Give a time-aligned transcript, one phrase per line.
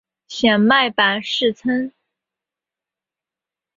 [0.27, 1.93] 显脉柏氏参